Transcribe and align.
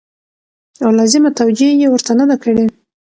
او 0.83 0.89
لازمه 0.99 1.29
توجع 1.39 1.69
يې 1.81 1.87
ورته 1.91 2.11
نه 2.19 2.25
ده 2.29 2.35
کړې 2.43 2.65